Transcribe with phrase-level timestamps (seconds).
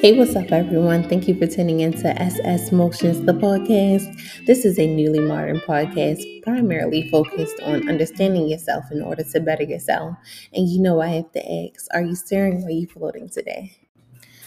[0.00, 1.08] Hey, what's up, everyone?
[1.08, 4.04] Thank you for tuning in to SS Motions, the podcast.
[4.46, 9.62] This is a newly modern podcast primarily focused on understanding yourself in order to better
[9.62, 10.14] yourself.
[10.52, 13.74] And you know, I have to ask are you steering or are you floating today?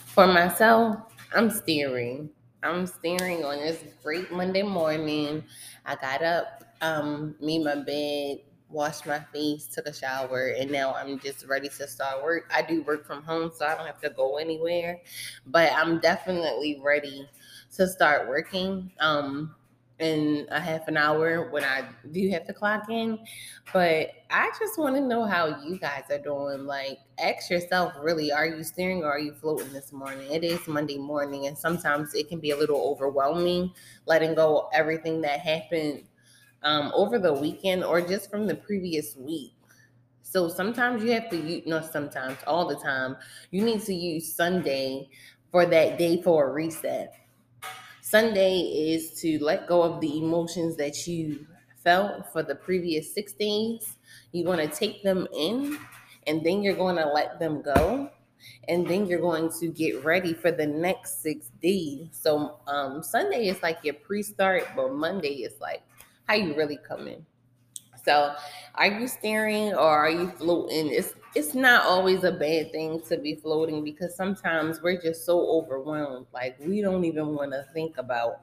[0.05, 0.97] For myself,
[1.33, 2.29] I'm steering.
[2.61, 5.43] I'm steering on this great Monday morning.
[5.83, 8.37] I got up, um, made my bed,
[8.69, 12.49] washed my face, took a shower, and now I'm just ready to start work.
[12.53, 15.01] I do work from home, so I don't have to go anywhere,
[15.47, 17.27] but I'm definitely ready
[17.75, 18.91] to start working.
[18.99, 19.55] Um,
[19.99, 23.19] in a half an hour when I do have to clock in.
[23.71, 26.65] But I just want to know how you guys are doing.
[26.65, 30.31] Like, ask yourself really, are you steering or are you floating this morning?
[30.31, 33.71] It is Monday morning, and sometimes it can be a little overwhelming
[34.05, 36.03] letting go everything that happened
[36.63, 39.53] um, over the weekend or just from the previous week.
[40.21, 43.17] So sometimes you have to use, no, sometimes, all the time,
[43.51, 45.09] you need to use Sunday
[45.51, 47.15] for that day for a reset.
[48.01, 51.45] Sunday is to let go of the emotions that you
[51.83, 53.97] felt for the previous six days.
[54.31, 55.77] You want to take them in
[56.27, 58.09] and then you're going to let them go.
[58.67, 62.07] And then you're going to get ready for the next six days.
[62.11, 65.81] So um, Sunday is like your pre start, but Monday is like
[66.29, 67.25] how you really coming.
[68.05, 68.35] So,
[68.75, 70.89] are you steering or are you floating?
[70.89, 75.39] It's it's not always a bad thing to be floating because sometimes we're just so
[75.39, 76.27] overwhelmed.
[76.31, 78.41] Like we don't even want to think about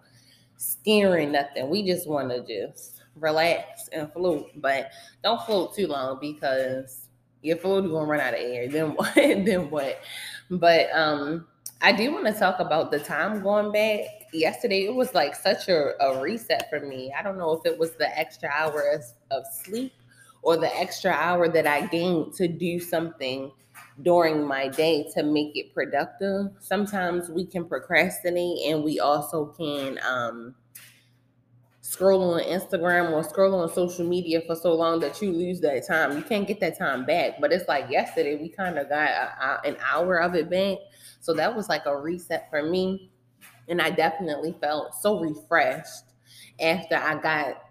[0.56, 1.70] steering nothing.
[1.70, 4.50] We just want to just relax and float.
[4.56, 4.90] But
[5.22, 7.08] don't float too long because
[7.42, 8.68] your float is gonna run out of air.
[8.70, 9.14] Then what?
[9.14, 10.00] then what?
[10.50, 11.46] But um
[11.80, 14.06] I do want to talk about the time going back.
[14.32, 17.12] Yesterday, it was like such a, a reset for me.
[17.16, 19.92] I don't know if it was the extra hours of sleep
[20.42, 23.50] or the extra hour that I gained to do something
[24.02, 26.46] during my day to make it productive.
[26.60, 30.54] Sometimes we can procrastinate and we also can um,
[31.80, 35.86] scroll on Instagram or scroll on social media for so long that you lose that
[35.86, 36.16] time.
[36.16, 37.40] You can't get that time back.
[37.40, 40.78] But it's like yesterday, we kind of got a, a, an hour of it back.
[41.20, 43.10] So that was like a reset for me.
[43.68, 46.04] And I definitely felt so refreshed
[46.60, 47.62] after I got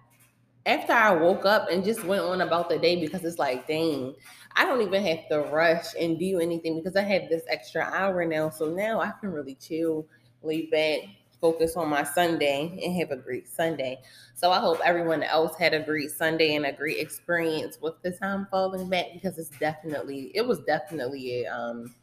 [0.65, 4.15] after I woke up and just went on about the day because it's like, dang,
[4.55, 8.25] I don't even have to rush and do anything because I have this extra hour
[8.25, 8.49] now.
[8.49, 10.07] So now I can really chill,
[10.41, 11.01] lay back,
[11.39, 14.01] focus on my Sunday, and have a great Sunday.
[14.33, 18.11] So I hope everyone else had a great Sunday and a great experience with the
[18.11, 21.93] time falling back because it's definitely, it was definitely a um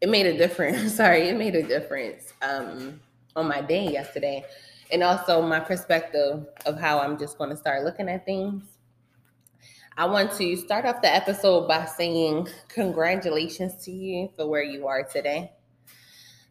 [0.00, 0.94] it made a difference.
[0.96, 3.00] Sorry, it made a difference um,
[3.36, 4.44] on my day yesterday,
[4.92, 8.64] and also my perspective of how I'm just going to start looking at things.
[9.96, 14.86] I want to start off the episode by saying congratulations to you for where you
[14.86, 15.52] are today.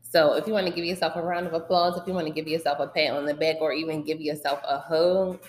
[0.01, 2.33] So, if you want to give yourself a round of applause, if you want to
[2.33, 5.39] give yourself a pat on the back, or even give yourself a hug,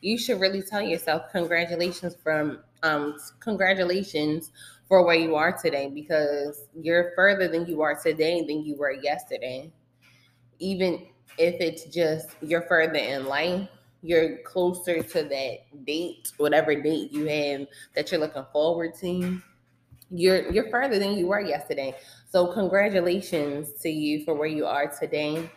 [0.00, 4.52] you should really tell yourself congratulations from um, congratulations
[4.88, 8.92] for where you are today because you're further than you are today than you were
[8.92, 9.72] yesterday.
[10.58, 11.06] Even
[11.38, 13.68] if it's just you're further in life,
[14.02, 19.40] you're closer to that date, whatever date you have that you're looking forward to.
[20.10, 21.96] You're you're further than you were yesterday.
[22.30, 25.50] So congratulations to you for where you are today.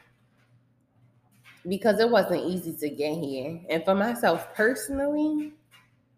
[1.68, 3.59] Because it wasn't easy to get here.
[3.70, 5.52] And for myself personally,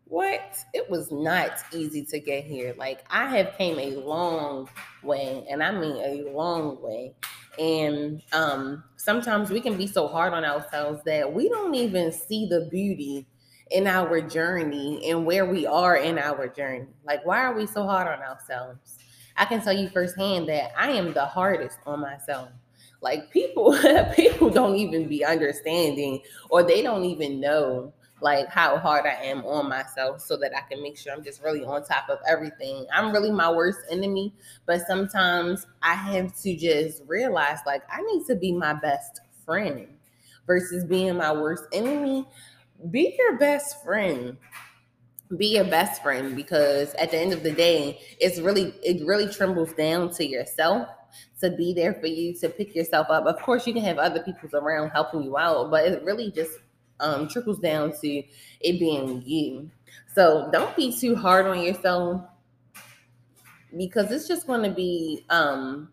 [0.09, 0.57] what?
[0.73, 2.75] It was not easy to get here.
[2.77, 4.67] Like I have came a long
[5.03, 7.13] way, and I mean a long way.
[7.57, 12.47] And um, sometimes we can be so hard on ourselves that we don't even see
[12.47, 13.27] the beauty
[13.71, 16.87] in our journey and where we are in our journey.
[17.03, 18.97] Like, why are we so hard on ourselves?
[19.37, 22.49] I can tell you firsthand that I am the hardest on myself.
[23.01, 23.77] Like people,
[24.15, 29.45] people don't even be understanding, or they don't even know like how hard I am
[29.45, 32.85] on myself so that I can make sure I'm just really on top of everything.
[32.93, 34.33] I'm really my worst enemy,
[34.65, 39.87] but sometimes I have to just realize like I need to be my best friend
[40.45, 42.25] versus being my worst enemy.
[42.91, 44.37] Be your best friend.
[45.37, 49.31] Be your best friend because at the end of the day, it's really it really
[49.31, 50.87] trembles down to yourself
[51.39, 53.25] to be there for you to pick yourself up.
[53.25, 56.51] Of course, you can have other people around helping you out, but it really just
[56.99, 58.23] um, trickles down to
[58.61, 59.69] it being you.
[60.13, 62.21] So don't be too hard on yourself
[63.77, 65.89] because it's just going to be um,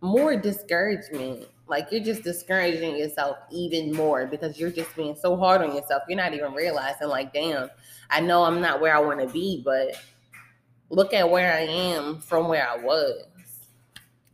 [0.00, 1.46] more discouragement.
[1.68, 6.02] Like you're just discouraging yourself even more because you're just being so hard on yourself.
[6.08, 7.68] You're not even realizing, like, damn,
[8.10, 10.00] I know I'm not where I want to be, but
[10.90, 13.24] look at where I am from where I was.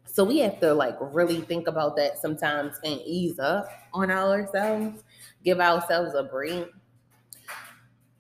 [0.05, 5.03] So we have to like really think about that sometimes and ease up on ourselves,
[5.45, 6.67] give ourselves a break.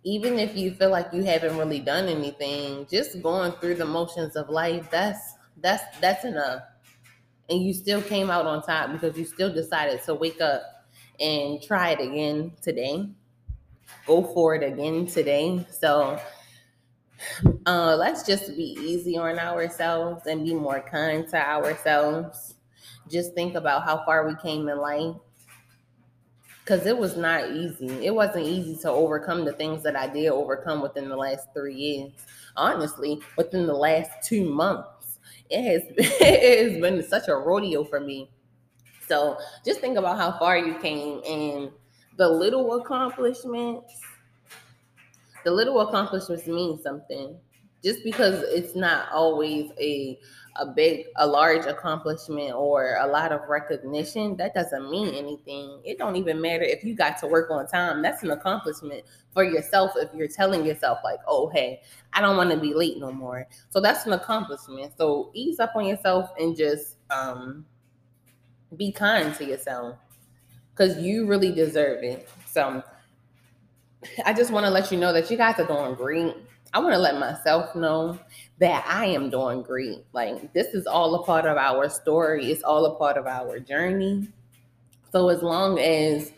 [0.04, 4.34] Even if you feel like you haven't really done anything, just going through the motions
[4.34, 6.62] of life, that's that's that's enough.
[7.48, 10.62] And you still came out on top because you still decided to wake up
[11.20, 13.08] and try it again today.
[14.06, 15.64] Go for it again today.
[15.70, 16.18] So
[17.66, 22.54] uh, let's just be easy on ourselves and be more kind to ourselves.
[23.08, 25.16] Just think about how far we came in life.
[26.64, 28.06] Because it was not easy.
[28.06, 31.74] It wasn't easy to overcome the things that I did overcome within the last three
[31.74, 32.12] years.
[32.56, 35.18] Honestly, within the last two months,
[35.50, 38.30] it has it has been such a rodeo for me.
[39.08, 41.70] So just think about how far you came and
[42.16, 44.00] the little accomplishments
[45.44, 47.36] the little accomplishments mean something
[47.82, 50.18] just because it's not always a
[50.56, 55.80] a big a large accomplishment or a lot of recognition that doesn't mean anything.
[55.82, 58.02] It don't even matter if you got to work on time.
[58.02, 61.80] That's an accomplishment for yourself if you're telling yourself like oh hey
[62.12, 63.46] i don't want to be late no more.
[63.70, 64.92] So that's an accomplishment.
[64.98, 67.64] So ease up on yourself and just um
[68.76, 69.96] be kind to yourself
[70.74, 72.28] because you really deserve it.
[72.46, 72.82] So
[74.24, 76.34] I just want to let you know that you guys are doing great.
[76.74, 78.18] I want to let myself know
[78.58, 80.04] that I am doing great.
[80.12, 82.50] Like this is all a part of our story.
[82.50, 84.28] It's all a part of our journey.
[85.10, 86.32] So as long as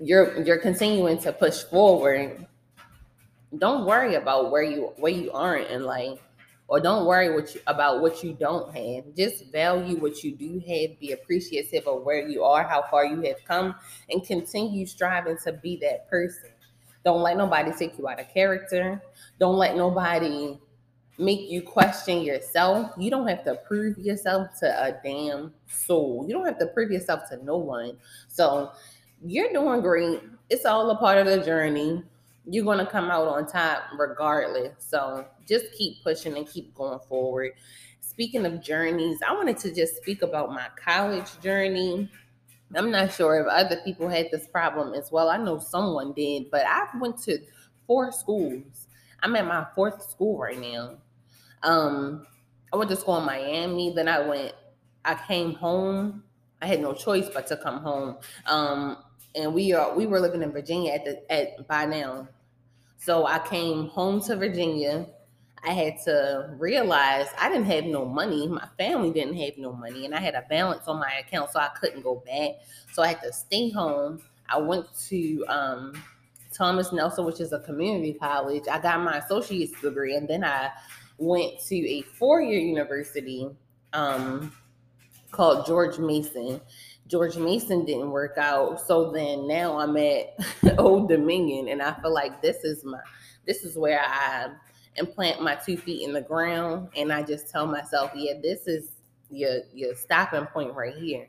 [0.00, 2.46] you're you're continuing to push forward,
[3.58, 6.20] don't worry about where you where you aren't in life
[6.66, 9.14] or don't worry what you, about what you don't have.
[9.14, 13.20] Just value what you do have, be appreciative of where you are, how far you
[13.22, 13.74] have come,
[14.08, 16.53] and continue striving to be that person.
[17.04, 19.00] Don't let nobody take you out of character.
[19.38, 20.58] Don't let nobody
[21.18, 22.90] make you question yourself.
[22.98, 26.24] You don't have to prove yourself to a damn soul.
[26.26, 27.96] You don't have to prove yourself to no one.
[28.28, 28.72] So
[29.24, 30.22] you're doing great.
[30.50, 32.02] It's all a part of the journey.
[32.46, 34.72] You're going to come out on top regardless.
[34.78, 37.52] So just keep pushing and keep going forward.
[38.00, 42.10] Speaking of journeys, I wanted to just speak about my college journey.
[42.76, 45.28] I'm not sure if other people had this problem as well.
[45.28, 47.38] I know someone did, but I went to
[47.86, 48.88] four schools.
[49.22, 50.98] I'm at my fourth school right now.
[51.62, 52.26] Um,
[52.72, 53.92] I went to school in Miami.
[53.94, 54.52] Then I went.
[55.04, 56.24] I came home.
[56.60, 58.16] I had no choice but to come home.
[58.46, 58.98] Um,
[59.34, 62.28] and we are we were living in Virginia at the at by now.
[62.96, 65.06] So I came home to Virginia
[65.66, 68.46] I had to realize I didn't have no money.
[68.46, 71.60] My family didn't have no money, and I had a balance on my account, so
[71.60, 72.56] I couldn't go back.
[72.92, 74.20] So I had to stay home.
[74.48, 76.02] I went to um,
[76.52, 78.64] Thomas Nelson, which is a community college.
[78.70, 80.70] I got my associate's degree, and then I
[81.16, 83.48] went to a four-year university
[83.94, 84.52] um,
[85.30, 86.60] called George Mason.
[87.06, 90.36] George Mason didn't work out, so then now I'm at
[90.78, 92.98] Old Dominion, and I feel like this is my
[93.46, 94.48] this is where I
[94.96, 98.66] and plant my two feet in the ground and I just tell myself, yeah, this
[98.66, 98.90] is
[99.30, 101.26] your your stopping point right here.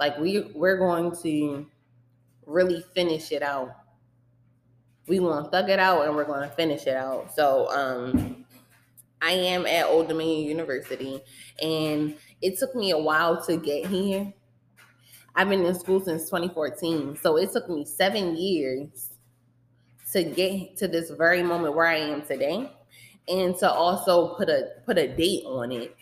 [0.00, 1.66] Like we we're going to
[2.46, 3.74] really finish it out.
[5.06, 7.34] We to thug it out and we're going to finish it out.
[7.34, 8.44] So um
[9.22, 11.20] I am at Old Dominion University
[11.62, 14.32] and it took me a while to get here.
[15.36, 17.16] I've been in school since 2014.
[17.20, 19.10] So it took me 7 years
[20.12, 22.70] to get to this very moment where I am today
[23.28, 25.96] and to also put a put a date on it.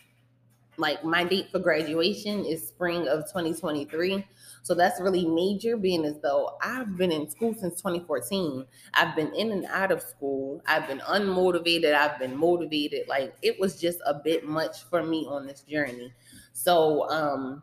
[0.79, 4.27] Like my date for graduation is spring of 2023.
[4.63, 8.65] So that's really major, being as though I've been in school since 2014.
[8.95, 10.63] I've been in and out of school.
[10.67, 11.95] I've been unmotivated.
[11.95, 13.07] I've been motivated.
[13.07, 16.13] Like it was just a bit much for me on this journey.
[16.53, 17.63] So um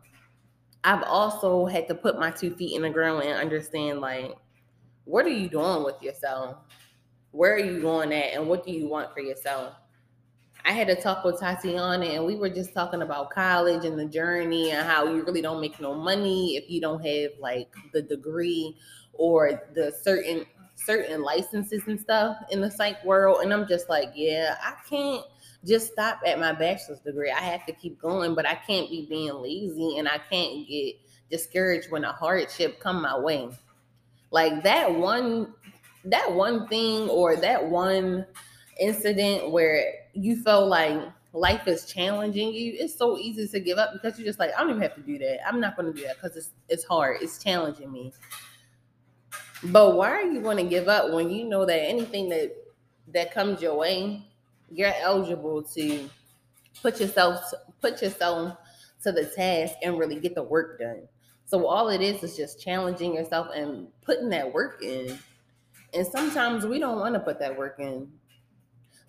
[0.84, 4.36] I've also had to put my two feet in the ground and understand like
[5.04, 6.56] what are you doing with yourself?
[7.32, 9.74] Where are you going at and what do you want for yourself?
[10.64, 14.04] I had a talk with Tatiana and we were just talking about college and the
[14.04, 18.02] journey and how you really don't make no money if you don't have like the
[18.02, 18.76] degree
[19.14, 20.44] or the certain
[20.74, 23.42] certain licenses and stuff in the psych world.
[23.42, 25.24] And I'm just like, yeah, I can't
[25.64, 27.30] just stop at my bachelor's degree.
[27.30, 30.96] I have to keep going, but I can't be being lazy and I can't get
[31.30, 33.50] discouraged when a hardship come my way.
[34.30, 35.54] Like that one
[36.04, 38.26] that one thing or that one
[38.78, 41.00] incident where you feel like
[41.32, 44.60] life is challenging you, it's so easy to give up because you're just like, I
[44.60, 45.46] don't even have to do that.
[45.46, 47.18] I'm not going to do that because it's it's hard.
[47.20, 48.12] It's challenging me.
[49.62, 52.56] But why are you going to give up when you know that anything that
[53.12, 54.26] that comes your way,
[54.70, 56.08] you're eligible to
[56.82, 58.56] put yourself put yourself
[59.02, 61.02] to the task and really get the work done.
[61.46, 65.18] So all it is is just challenging yourself and putting that work in.
[65.92, 68.08] And sometimes we don't want to put that work in.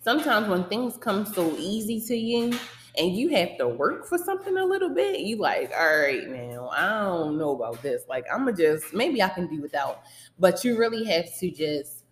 [0.04, 2.58] Sometimes when things come so easy to you
[2.98, 6.70] and you have to work for something a little bit, you like, all right, now
[6.70, 8.04] I don't know about this.
[8.10, 10.02] Like I'm gonna just maybe I can do without.
[10.40, 12.04] But you really have to just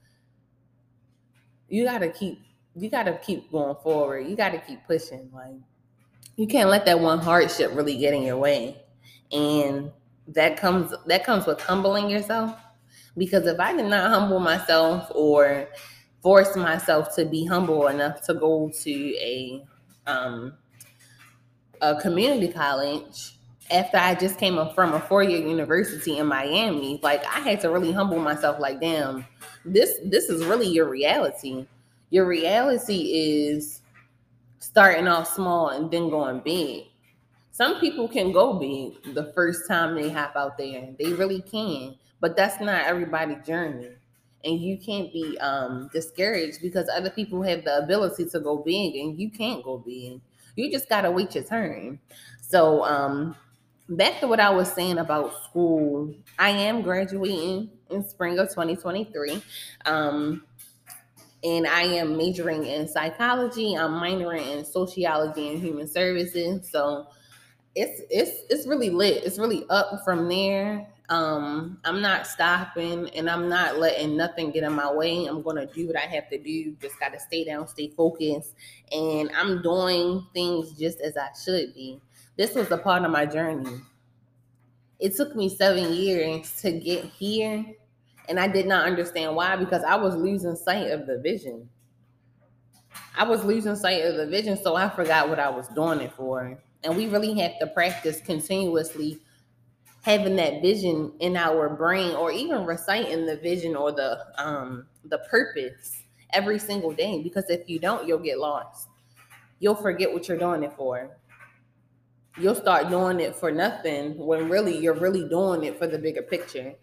[1.67, 2.39] you gotta keep
[2.75, 4.27] you gotta keep going forward.
[4.27, 5.29] You gotta keep pushing.
[5.33, 5.55] Like
[6.35, 8.77] you can't let that one hardship really get in your way.
[9.31, 9.91] And
[10.27, 12.55] that comes that comes with humbling yourself.
[13.17, 15.67] Because if I did not humble myself or
[16.21, 19.63] force myself to be humble enough to go to a
[20.07, 20.53] um,
[21.81, 23.39] a community college
[23.71, 27.69] after I just came from a four year university in Miami, like I had to
[27.69, 28.59] really humble myself.
[28.59, 29.25] Like, damn,
[29.63, 31.67] this this is really your reality.
[32.09, 33.81] Your reality is
[34.59, 36.85] starting off small and then going big.
[37.51, 40.93] Some people can go big the first time they hop out there.
[40.97, 43.89] They really can, but that's not everybody's journey.
[44.45, 48.95] And you can't be um, discouraged because other people have the ability to go big
[48.95, 50.21] and you can't go big.
[50.55, 51.99] You just gotta wait your turn.
[52.41, 53.35] So um,
[53.89, 56.13] back to what I was saying about school.
[56.38, 59.41] I am graduating in spring of 2023.
[59.85, 60.43] Um,
[61.43, 63.75] and I am majoring in psychology.
[63.75, 66.69] I'm minoring in sociology and human services.
[66.69, 67.07] So
[67.75, 69.23] it's it's it's really lit.
[69.23, 70.88] It's really up from there.
[71.09, 75.25] Um, I'm not stopping and I'm not letting nothing get in my way.
[75.25, 76.75] I'm gonna do what I have to do.
[76.79, 78.53] Just gotta stay down, stay focused,
[78.91, 81.99] and I'm doing things just as I should be.
[82.37, 83.81] This was a part of my journey.
[84.99, 87.65] It took me seven years to get here,
[88.27, 91.69] and I did not understand why because I was losing sight of the vision.
[93.17, 96.13] I was losing sight of the vision, so I forgot what I was doing it
[96.13, 96.59] for.
[96.83, 99.19] And we really have to practice continuously
[100.09, 105.19] having that vision in our brain or even reciting the vision or the um the
[105.29, 106.01] purpose
[106.33, 108.87] every single day because if you don't you'll get lost
[109.59, 111.15] you'll forget what you're doing it for
[112.39, 116.23] you'll start doing it for nothing when really you're really doing it for the bigger
[116.23, 116.73] picture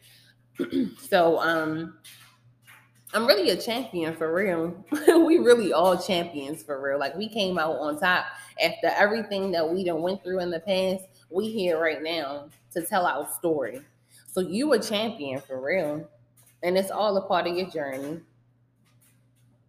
[1.09, 1.99] so um
[3.13, 4.85] I'm really a champion for real.
[5.25, 6.99] we really all champions for real.
[6.99, 8.27] Like we came out on top
[8.63, 11.05] after everything that we done went through in the past.
[11.37, 13.83] We here right now to tell our story.
[14.27, 16.09] So you a champion for real.
[16.63, 18.23] And it's all a part of your journey.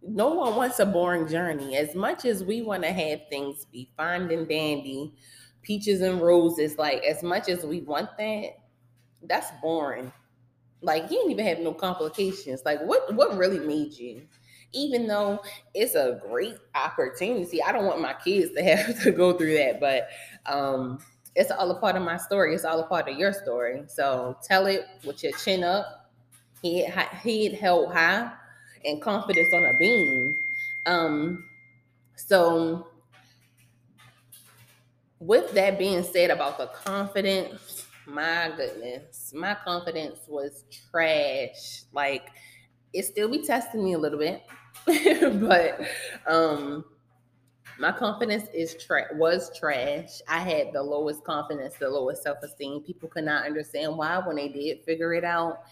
[0.02, 1.76] No one wants a boring journey.
[1.76, 5.14] As much as we want to have things be fine and dandy,
[5.62, 8.52] peaches and roses, like as much as we want that,
[9.24, 10.14] that's boring.
[10.82, 12.62] Like you didn't even have no complications.
[12.64, 14.26] Like what what really made you?
[14.72, 15.42] Even though
[15.74, 19.82] it's a great opportunity, I don't want my kids to have to go through that,
[19.82, 20.08] but
[20.46, 21.00] um
[21.38, 22.56] it's all a part of my story.
[22.56, 23.84] It's all a part of your story.
[23.88, 26.10] So tell it with your chin up,
[26.64, 28.32] head, head held high,
[28.84, 30.36] and confidence on a beam.
[30.88, 31.46] Um,
[32.16, 32.88] so
[35.20, 41.84] with that being said about the confidence, my goodness, my confidence was trash.
[41.94, 42.30] Like
[42.94, 44.42] it still be testing me a little bit,
[45.40, 45.82] but
[46.26, 46.84] um
[47.80, 50.22] my confidence is tra- was trash.
[50.28, 52.82] I had the lowest confidence, the lowest self esteem.
[52.82, 55.64] People could not understand why when they did figure it out,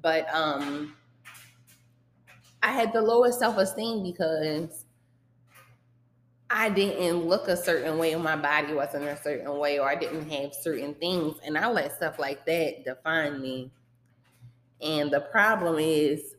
[0.00, 0.94] but um,
[2.62, 4.86] I had the lowest self esteem because
[6.48, 9.94] I didn't look a certain way, or my body wasn't a certain way, or I
[9.94, 13.70] didn't have certain things, and I let stuff like that define me.
[14.80, 16.34] And the problem is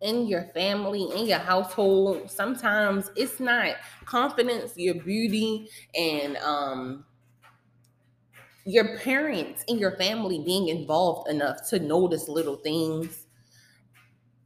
[0.00, 7.04] in your family, in your household, sometimes it's not confidence, your beauty, and um,
[8.64, 13.26] your parents and your family being involved enough to notice little things.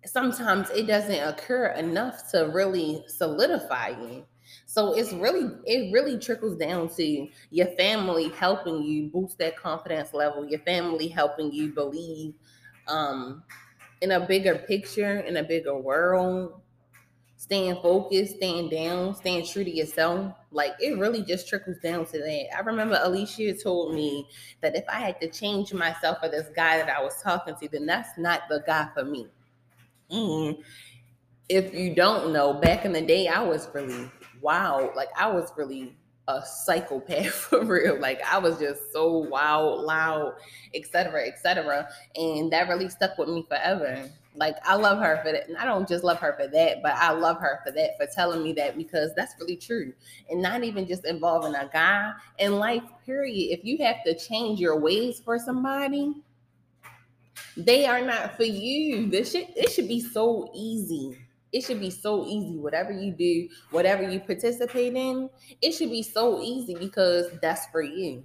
[0.06, 4.24] Sometimes it doesn't occur enough to really solidify you.
[4.66, 10.12] So it's really, it really trickles down to your family helping you boost that confidence
[10.12, 12.34] level, your family helping you believe
[12.88, 13.42] um,
[14.04, 16.60] in a bigger picture, in a bigger world,
[17.36, 20.34] staying focused, staying down, staying true to yourself.
[20.50, 22.54] Like it really just trickles down to that.
[22.54, 24.28] I remember Alicia told me
[24.60, 27.68] that if I had to change myself for this guy that I was talking to,
[27.68, 29.26] then that's not the guy for me.
[30.10, 30.58] And
[31.48, 34.10] if you don't know, back in the day, I was really
[34.42, 34.92] wow.
[34.94, 35.96] Like I was really
[36.28, 37.98] a psychopath for real.
[37.98, 40.34] Like I was just so wild, loud,
[40.74, 41.88] etc., etc.
[42.16, 44.08] And that really stuck with me forever.
[44.36, 45.48] Like I love her for that.
[45.48, 48.06] And I don't just love her for that, but I love her for that, for
[48.06, 49.92] telling me that because that's really true.
[50.28, 53.56] And not even just involving a guy in life, period.
[53.56, 56.14] If you have to change your ways for somebody,
[57.56, 59.08] they are not for you.
[59.08, 61.16] This shit, it should be so easy.
[61.54, 62.58] It should be so easy.
[62.58, 65.30] Whatever you do, whatever you participate in,
[65.62, 68.24] it should be so easy because that's for you.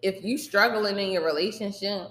[0.00, 2.08] If you struggling in your relationship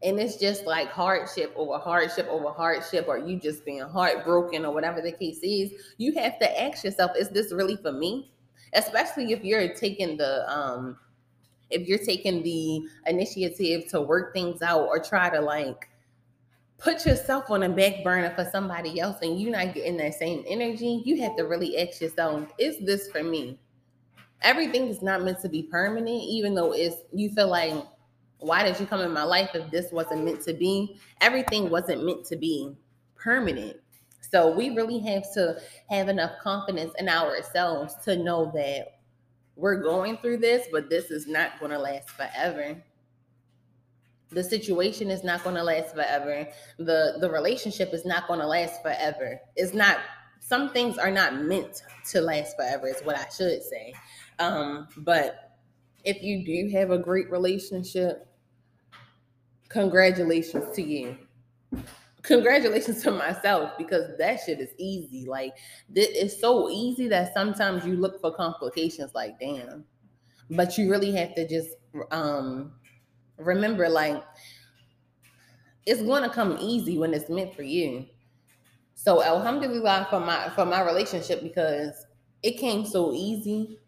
[0.00, 4.72] and it's just like hardship over hardship over hardship, or you just being heartbroken or
[4.72, 8.30] whatever the case is, you have to ask yourself, is this really for me?
[8.74, 10.96] Especially if you're taking the um
[11.70, 15.87] if you're taking the initiative to work things out or try to like
[16.78, 20.44] put yourself on a back burner for somebody else and you're not getting that same
[20.46, 23.58] energy, you have to really ask yourself, is this for me?
[24.42, 27.74] Everything is not meant to be permanent, even though it's you feel like,
[28.38, 30.96] why did you come in my life if this wasn't meant to be?
[31.20, 32.76] Everything wasn't meant to be
[33.16, 33.76] permanent.
[34.20, 39.00] So we really have to have enough confidence in ourselves to know that
[39.56, 42.80] we're going through this, but this is not going to last forever.
[44.30, 46.46] The situation is not going to last forever.
[46.78, 49.40] The the relationship is not going to last forever.
[49.56, 49.98] It's not
[50.40, 53.94] some things are not meant to last forever is what I should say.
[54.38, 55.58] Um, but
[56.04, 58.26] if you do have a great relationship,
[59.68, 61.18] congratulations to you
[62.28, 65.26] congratulations to myself because that shit is easy.
[65.26, 65.56] Like
[65.94, 69.14] it's so easy that sometimes you look for complications.
[69.14, 69.84] Like damn,
[70.50, 71.70] but you really have to just
[72.10, 72.72] um
[73.38, 74.22] remember like
[75.86, 78.06] it's going to come easy when it's meant for you.
[78.94, 82.06] So alhamdulillah for my for my relationship because
[82.42, 83.78] it came so easy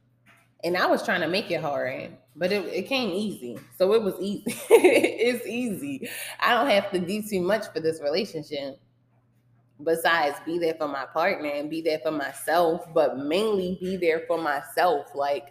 [0.65, 3.59] and I was trying to make it hard but it, it came easy.
[3.77, 4.45] So it was easy.
[4.71, 6.09] it's easy.
[6.41, 8.81] I don't have to do too much for this relationship
[9.83, 14.25] besides be there for my partner and be there for myself, but mainly be there
[14.27, 15.15] for myself.
[15.15, 15.49] Like,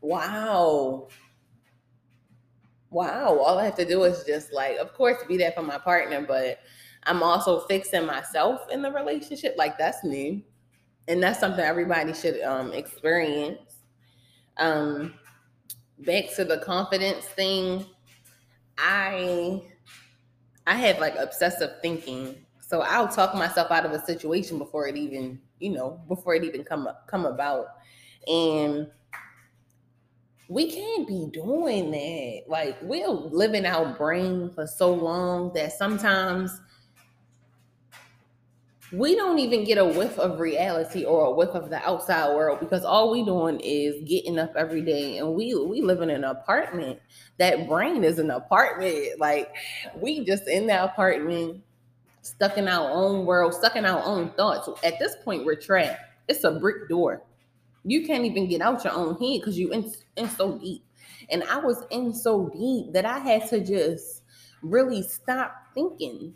[0.00, 1.08] wow.
[2.94, 3.40] Wow.
[3.40, 6.24] All I have to do is just like, of course, be there for my partner,
[6.24, 6.60] but
[7.02, 9.56] I'm also fixing myself in the relationship.
[9.58, 10.40] Like, that's new.
[11.08, 13.78] And that's something everybody should um experience.
[14.58, 15.14] Um,
[15.98, 17.84] back to the confidence thing,
[18.78, 19.60] I
[20.68, 22.46] I have like obsessive thinking.
[22.60, 26.44] So I'll talk myself out of a situation before it even, you know, before it
[26.44, 27.66] even come up, come about.
[28.28, 28.88] And
[30.48, 32.42] we can't be doing that.
[32.48, 36.60] Like we're living our brain for so long that sometimes
[38.92, 42.60] we don't even get a whiff of reality or a whiff of the outside world
[42.60, 46.24] because all we doing is getting up every day and we we live in an
[46.24, 47.00] apartment.
[47.38, 49.18] That brain is an apartment.
[49.18, 49.52] Like
[49.96, 51.62] we just in that apartment
[52.20, 54.68] stuck in our own world stuck in our own thoughts.
[54.84, 56.00] At this point we're trapped.
[56.28, 57.22] It's a brick door
[57.84, 60.84] you can't even get out your own head because you in, in so deep
[61.30, 64.22] and i was in so deep that i had to just
[64.62, 66.34] really stop thinking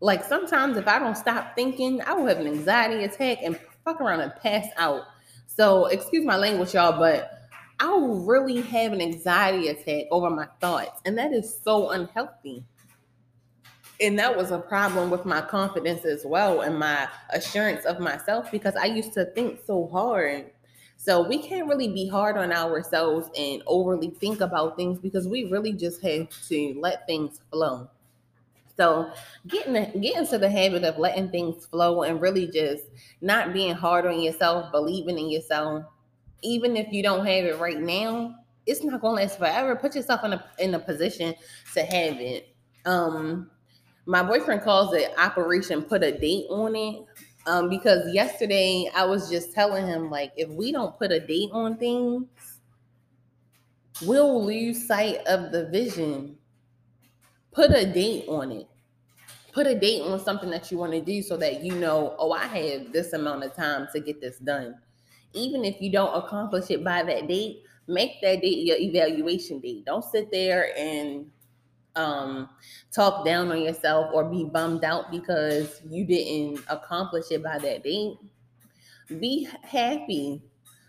[0.00, 4.00] like sometimes if I don't stop thinking, I will have an anxiety attack and fuck
[4.00, 5.04] around and pass out.
[5.46, 7.32] So excuse my language, y'all, but
[7.80, 11.00] I will really have an anxiety attack over my thoughts.
[11.04, 12.64] And that is so unhealthy.
[13.98, 18.50] And that was a problem with my confidence as well and my assurance of myself
[18.50, 20.50] because I used to think so hard.
[21.06, 25.44] So we can't really be hard on ourselves and overly think about things because we
[25.52, 27.88] really just have to let things flow.
[28.76, 29.10] So
[29.46, 32.84] getting get into the habit of letting things flow and really just
[33.20, 35.84] not being hard on yourself, believing in yourself,
[36.42, 38.34] even if you don't have it right now,
[38.66, 39.76] it's not gonna last forever.
[39.76, 41.34] Put yourself in a in a position
[41.74, 42.54] to have it.
[42.86, 43.50] Um
[44.06, 47.04] my boyfriend calls it operation put a date on it.
[47.46, 51.50] Um, because yesterday I was just telling him like if we don't put a date
[51.52, 52.26] on things,
[54.02, 56.36] we'll lose sight of the vision
[57.56, 58.68] put a date on it.
[59.52, 62.32] Put a date on something that you want to do so that you know, oh,
[62.32, 64.74] I have this amount of time to get this done.
[65.32, 69.86] Even if you don't accomplish it by that date, make that date your evaluation date.
[69.86, 71.30] Don't sit there and
[71.96, 72.48] um,
[72.94, 77.82] talk down on yourself or be bummed out because you didn't accomplish it by that
[77.82, 78.16] date.
[79.08, 80.42] Be happy.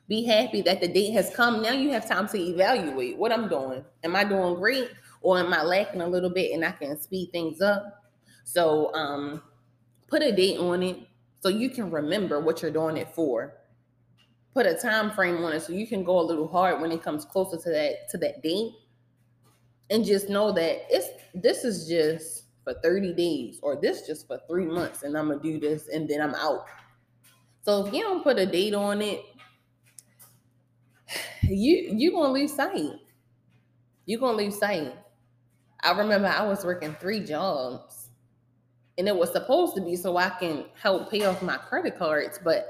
[0.08, 1.62] Be happy that the date has come.
[1.62, 3.84] Now you have time to evaluate what I'm doing.
[4.04, 4.90] Am I doing great?
[5.22, 8.04] or am I lacking a little bit and I can speed things up?
[8.44, 9.42] So um,
[10.08, 11.00] put a date on it
[11.42, 13.56] so you can remember what you're doing it for.
[14.54, 17.04] Put a time frame on it so you can go a little hard when it
[17.04, 18.72] comes closer to that to that date.
[19.90, 24.40] And just know that it's this is just for 30 days or this just for
[24.50, 26.66] three months and I'm gonna do this and then I'm out.
[27.64, 29.22] So if you don't put a date on it,
[31.44, 32.92] you you gonna lose sight.
[34.06, 34.94] You gonna lose sight.
[35.84, 38.10] I remember I was working three jobs
[38.98, 42.40] and it was supposed to be so I can help pay off my credit cards,
[42.44, 42.70] but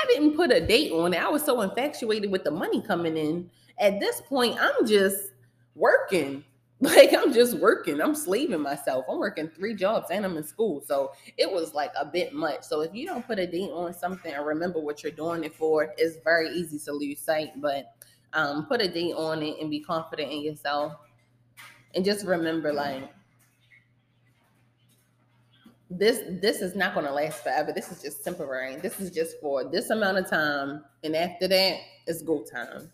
[0.00, 1.22] I didn't put a date on it.
[1.22, 3.50] I was so infatuated with the money coming in.
[3.78, 5.32] At this point, I'm just
[5.74, 6.44] working.
[6.80, 8.00] Like I'm just working.
[8.00, 9.04] I'm slaving myself.
[9.08, 10.80] I'm working three jobs and I'm in school.
[10.86, 12.62] So it was like a bit much.
[12.62, 15.56] So if you don't put a date on something and remember what you're doing it
[15.56, 17.60] for, it's very easy to lose sight.
[17.60, 17.86] But
[18.32, 20.94] um, put a date on it and be confident in yourself.
[21.94, 23.10] And just remember, like,
[25.90, 27.72] this this is not going to last forever.
[27.72, 28.76] This is just temporary.
[28.76, 32.92] This is just for this amount of time, and after that, it's go time.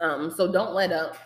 [0.00, 1.16] Um, so don't let up.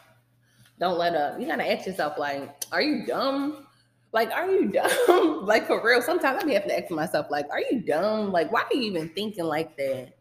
[0.78, 1.40] Don't let up.
[1.40, 3.66] You gotta ask yourself, like, are you dumb?
[4.12, 4.68] Like, are you
[5.08, 5.44] dumb?
[5.46, 6.02] like for real.
[6.02, 8.32] Sometimes I be have to ask myself, like, are you dumb?
[8.32, 10.14] Like, why are you even thinking like that?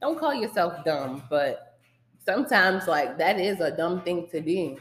[0.00, 1.78] Don't call yourself dumb, but
[2.24, 4.76] sometimes like that is a dumb thing to do.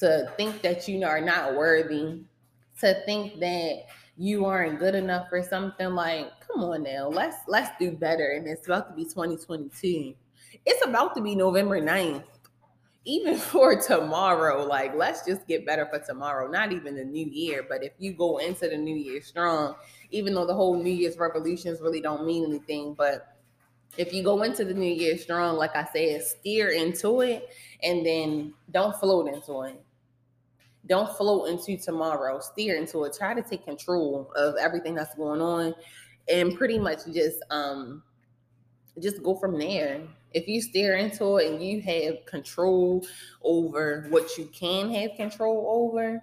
[0.00, 2.20] To think that you are not worthy,
[2.80, 7.70] to think that you aren't good enough for something like come on now let's let's
[7.78, 10.14] do better and it's about to be 2022
[10.64, 12.24] it's about to be november 9th
[13.06, 17.64] even for tomorrow like let's just get better for tomorrow not even the new year
[17.68, 19.74] but if you go into the new year strong
[20.10, 23.38] even though the whole new year's revolutions really don't mean anything but
[23.96, 27.48] if you go into the new year strong like i said steer into it
[27.82, 29.82] and then don't float into it
[30.86, 32.40] don't float into tomorrow.
[32.40, 33.16] Steer into it.
[33.16, 35.74] Try to take control of everything that's going on,
[36.32, 38.02] and pretty much just um
[39.00, 40.02] just go from there.
[40.36, 43.06] If you stare into it and you have control
[43.42, 46.20] over what you can have control over,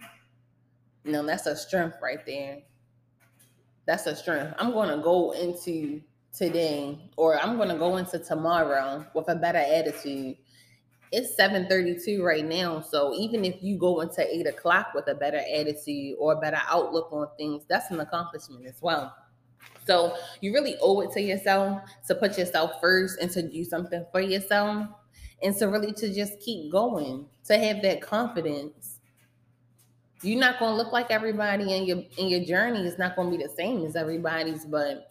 [1.04, 2.60] no, that's a strength right there.
[3.86, 4.54] That's a strength.
[4.58, 9.36] I'm going to go into today or I'm going to go into tomorrow with a
[9.36, 10.38] better attitude
[11.13, 12.82] it's 7:32 right now.
[12.82, 16.60] So even if you go into eight o'clock with a better attitude or a better
[16.67, 19.15] outlook on things, that's an accomplishment as well.
[19.86, 24.06] So you really owe it to yourself to put yourself first and to do something
[24.12, 24.88] for yourself
[25.41, 29.00] and to really to just keep going, to have that confidence.
[30.22, 33.43] You're not gonna look like everybody and your in your journey is not gonna be
[33.43, 35.10] the same as everybody's, but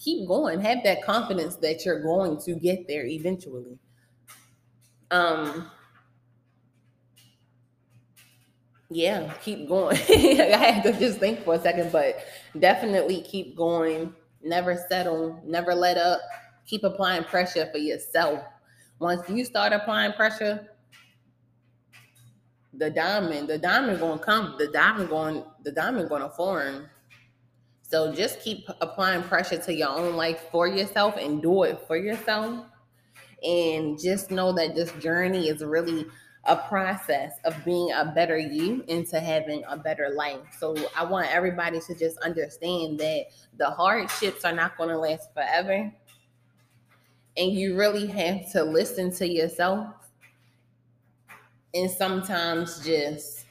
[0.00, 0.60] keep going.
[0.60, 3.78] Have that confidence that you're going to get there eventually.
[5.12, 5.70] Um,
[8.90, 9.96] yeah, keep going.
[10.08, 12.18] I had to just think for a second, but
[12.58, 14.12] definitely keep going.
[14.42, 16.20] Never settle, never let up.
[16.66, 18.42] Keep applying pressure for yourself.
[18.98, 20.68] Once you start applying pressure,
[22.74, 26.88] the diamond, the diamond gonna come, the diamond going, the diamond gonna form.
[27.82, 31.96] So just keep applying pressure to your own life for yourself and do it for
[31.96, 32.66] yourself
[33.42, 36.06] and just know that this journey is really
[36.44, 40.40] a process of being a better you into having a better life.
[40.58, 43.26] So I want everybody to just understand that
[43.58, 45.92] the hardships are not going to last forever.
[47.36, 49.94] And you really have to listen to yourself
[51.74, 53.46] and sometimes just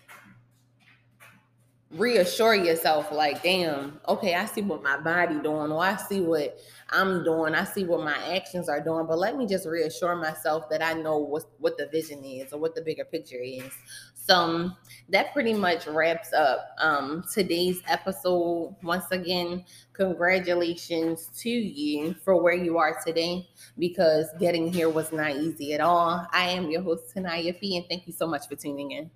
[1.91, 6.59] reassure yourself like damn okay i see what my body doing or i see what
[6.91, 10.69] i'm doing i see what my actions are doing but let me just reassure myself
[10.69, 13.71] that i know what what the vision is or what the bigger picture is.
[14.13, 14.69] So
[15.09, 18.75] that pretty much wraps up um, today's episode.
[18.83, 23.47] Once again congratulations to you for where you are today
[23.77, 26.25] because getting here was not easy at all.
[26.31, 29.09] I am your host tanaya p and thank you so much for tuning in